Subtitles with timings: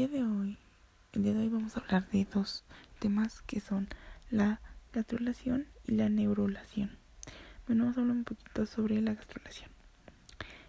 [0.00, 0.56] día de hoy,
[1.12, 2.64] el día de hoy vamos a hablar de dos
[3.00, 3.86] temas que son
[4.30, 4.62] la
[4.94, 6.96] gastrulación y la neurulación.
[7.66, 9.68] Bueno, vamos a hablar un poquito sobre la gastrulación.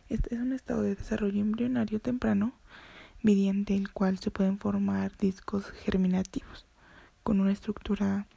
[0.10, 2.52] Este es un estado de desarrollo embrionario temprano
[3.22, 6.66] mediante el cual se pueden formar discos germinativos
[7.24, 8.28] con una estructura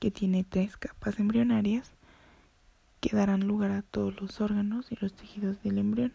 [0.00, 1.92] que tiene tres capas embrionarias
[3.00, 6.14] que darán lugar a todos los órganos y los tejidos del embrión.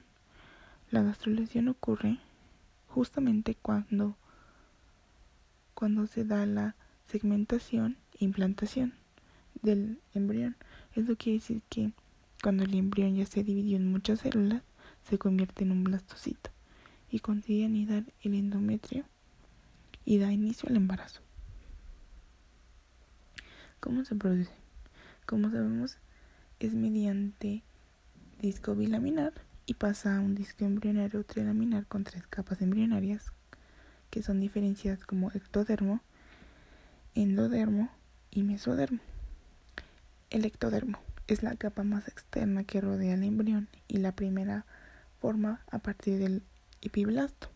[0.89, 2.19] La gastrulación ocurre
[2.93, 4.17] justamente cuando,
[5.73, 6.75] cuando se da la
[7.07, 8.93] segmentación e implantación
[9.61, 10.55] del embrión.
[10.95, 11.91] Eso quiere decir que
[12.43, 14.63] cuando el embrión ya se dividió en muchas células,
[15.03, 16.51] se convierte en un blastocito
[17.09, 19.05] y consigue anidar el endometrio
[20.05, 21.21] y da inicio al embarazo.
[23.79, 24.51] ¿Cómo se produce?
[25.25, 25.97] Como sabemos,
[26.59, 27.63] es mediante
[28.39, 29.33] disco bilaminar
[29.65, 33.31] y pasa a un disco embrionario trilaminar con tres capas embrionarias
[34.09, 36.01] que son diferenciadas como ectodermo,
[37.15, 37.89] endodermo
[38.29, 38.99] y mesodermo.
[40.29, 44.65] El ectodermo es la capa más externa que rodea el embrión y la primera
[45.19, 46.43] forma a partir del
[46.81, 47.49] epiblasto.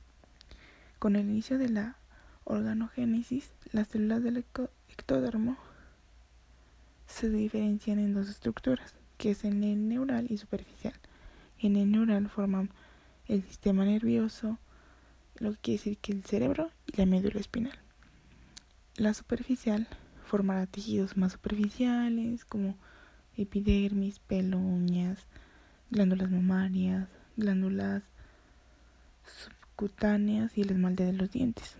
[1.00, 1.97] Con el inicio de la
[2.45, 4.45] organogénesis, las células del
[4.90, 5.58] ectodermo
[7.08, 9.59] se diferencian en dos estructuras, que es el
[9.90, 10.94] neural y superficial.
[11.59, 12.70] En el neural forman
[13.28, 14.59] el sistema nervioso,
[15.38, 17.78] lo que quiere decir que el cerebro y la médula espinal.
[18.97, 19.88] La superficial
[20.25, 22.75] formará tejidos más superficiales como
[23.38, 25.28] epidermis, pelo, uñas,
[25.92, 28.03] glándulas mamarias, glándulas
[29.25, 31.78] subcutáneas y el esmalte de los dientes.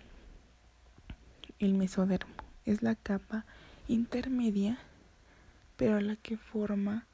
[1.60, 2.34] El mesodermo
[2.66, 3.46] es la capa
[3.88, 4.78] intermedia,
[5.78, 7.06] pero la que forma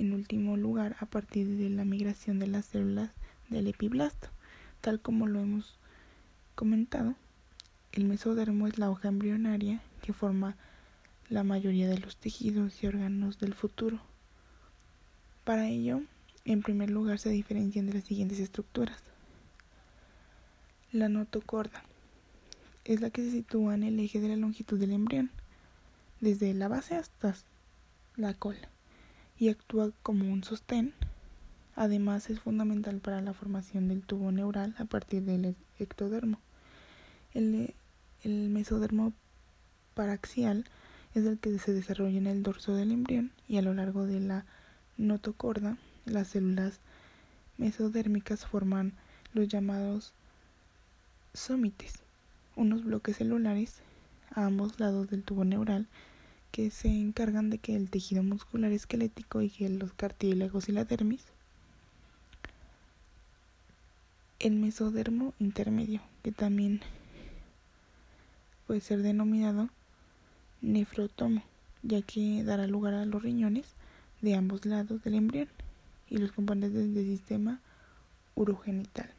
[0.00, 3.10] en último lugar a partir de la migración de las células
[3.50, 4.28] del epiblasto.
[4.80, 5.78] Tal como lo hemos
[6.54, 7.14] comentado,
[7.92, 10.56] el mesodermo es la hoja embrionaria que forma
[11.28, 14.00] la mayoría de los tejidos y órganos del futuro.
[15.44, 16.00] Para ello,
[16.46, 19.02] en primer lugar se diferencian de las siguientes estructuras.
[20.92, 21.84] La notocorda
[22.84, 25.30] es la que se sitúa en el eje de la longitud del embrión,
[26.20, 27.36] desde la base hasta
[28.16, 28.70] la cola
[29.40, 30.92] y actúa como un sostén.
[31.74, 36.38] Además es fundamental para la formación del tubo neural a partir del ectodermo.
[37.32, 37.74] El,
[38.22, 39.14] mesodermo
[39.94, 40.66] paraxial
[41.14, 44.20] es el que se desarrolla en el dorso del embrión y a lo largo de
[44.20, 44.44] la
[44.98, 46.80] notocorda las células
[47.56, 48.92] mesodérmicas forman
[49.32, 50.12] los llamados
[51.32, 51.94] sómites,
[52.56, 53.76] unos bloques celulares
[54.34, 55.86] a ambos lados del tubo neural
[56.50, 60.84] que se encargan de que el tejido muscular esquelético y que los cartílagos y la
[60.84, 61.24] dermis.
[64.40, 66.80] El mesodermo intermedio, que también
[68.66, 69.68] puede ser denominado
[70.60, 71.42] nefrotomo,
[71.82, 73.66] ya que dará lugar a los riñones
[74.20, 75.48] de ambos lados del embrión
[76.08, 77.60] y los componentes del sistema
[78.34, 79.10] urogenital.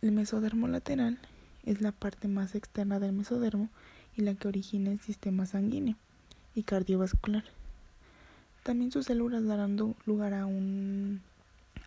[0.00, 1.18] El mesodermo lateral
[1.64, 3.68] es la parte más externa del mesodermo
[4.16, 5.96] y la que origina el sistema sanguíneo
[6.54, 7.44] y cardiovascular.
[8.62, 9.76] También sus células darán
[10.06, 11.20] lugar a un,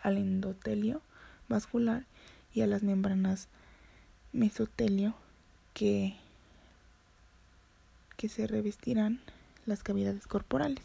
[0.04, 1.02] al endotelio
[1.50, 2.06] vascular
[2.54, 3.48] y a las membranas
[4.34, 5.16] mesotelio
[5.74, 6.16] que,
[8.16, 9.20] que se revestirán
[9.66, 10.84] las cavidades corporales.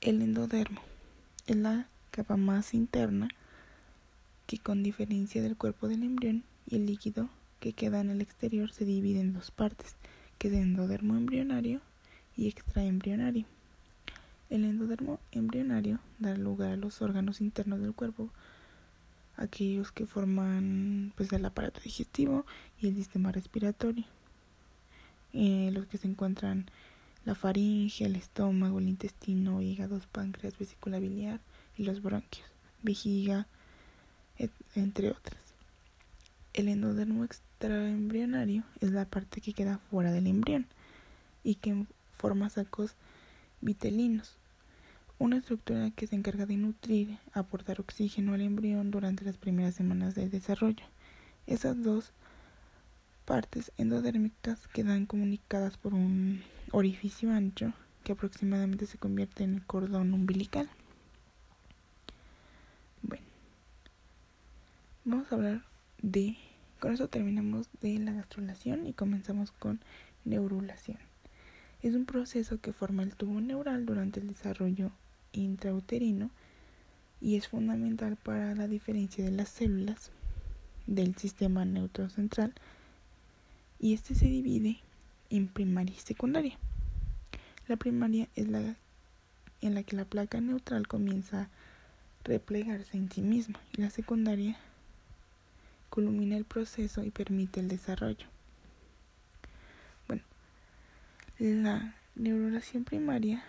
[0.00, 0.80] El endodermo
[1.46, 3.28] es la capa más interna
[4.46, 7.28] que con diferencia del cuerpo del embrión y el líquido
[7.60, 9.96] que queda en el exterior se divide en dos partes,
[10.38, 11.80] que es endodermo embrionario
[12.38, 13.44] y extraembrionario.
[14.48, 18.30] El endodermo embrionario da lugar a los órganos internos del cuerpo,
[19.36, 22.46] aquellos que forman pues el aparato digestivo
[22.80, 24.04] y el sistema respiratorio,
[25.34, 26.70] eh, los que se encuentran
[27.26, 31.40] la faringe, el estómago, el intestino, hígado, páncreas, vesícula biliar
[31.76, 32.46] y los bronquios,
[32.82, 33.46] vejiga,
[34.74, 35.40] entre otras.
[36.54, 40.66] El endodermo extraembrionario es la parte que queda fuera del embrión
[41.44, 41.84] y que
[42.18, 42.94] forma sacos
[43.60, 44.36] vitelinos,
[45.18, 50.14] una estructura que se encarga de nutrir, aportar oxígeno al embrión durante las primeras semanas
[50.14, 50.84] de desarrollo.
[51.46, 52.12] Esas dos
[53.24, 56.42] partes endodérmicas quedan comunicadas por un
[56.72, 57.72] orificio ancho
[58.04, 60.68] que aproximadamente se convierte en el cordón umbilical.
[63.02, 63.24] Bueno,
[65.04, 65.64] vamos a hablar
[66.00, 66.36] de,
[66.80, 69.80] con eso terminamos de la gastrulación y comenzamos con
[70.24, 71.07] neurulación.
[71.82, 74.90] Es un proceso que forma el tubo neural durante el desarrollo
[75.32, 76.30] intrauterino
[77.20, 80.10] y es fundamental para la diferencia de las células
[80.86, 81.66] del sistema
[82.08, 82.52] central
[83.78, 84.78] y este se divide
[85.30, 86.58] en primaria y secundaria.
[87.68, 88.76] La primaria es la
[89.60, 91.48] en la que la placa neutral comienza a
[92.24, 94.56] replegarse en sí misma y la secundaria
[95.90, 98.26] culmina el proceso y permite el desarrollo.
[100.06, 100.22] Bueno,
[101.38, 103.44] la neurulación primaria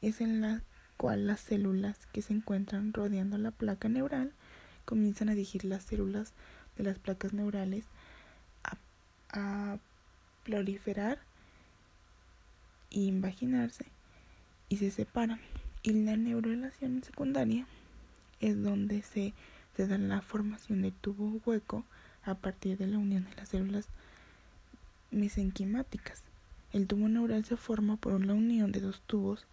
[0.00, 0.62] es en la
[0.96, 4.32] cual las células que se encuentran rodeando la placa neural
[4.84, 6.32] comienzan a dirigir las células
[6.76, 7.84] de las placas neurales
[9.32, 9.78] a,
[10.44, 11.18] proliferar
[12.90, 13.86] y invaginarse
[14.68, 15.40] y se separan.
[15.84, 17.64] Y la neurulación secundaria
[18.40, 19.34] es donde se,
[19.76, 21.84] se da la formación de tubo hueco
[22.24, 23.86] a partir de la unión de las células
[25.12, 26.22] mesenquimáticas.
[26.72, 29.46] El tubo neural se forma por la unión de dos tubos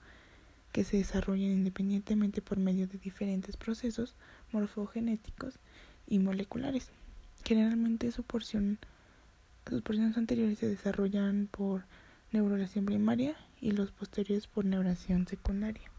[0.71, 4.15] que se desarrollan independientemente por medio de diferentes procesos
[4.51, 5.59] morfogenéticos
[6.07, 6.91] y moleculares.
[7.43, 8.77] Generalmente sus porciones
[10.15, 11.83] anteriores se desarrollan por
[12.31, 15.91] neurulación primaria y los posteriores por neuración secundaria.